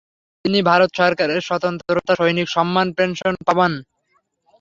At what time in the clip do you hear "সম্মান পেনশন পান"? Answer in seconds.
2.49-3.73